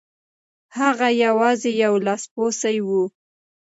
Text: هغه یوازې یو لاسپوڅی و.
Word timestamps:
هغه 0.77 1.07
یوازې 1.25 1.71
یو 1.83 1.93
لاسپوڅی 2.05 2.77
و. 2.87 2.89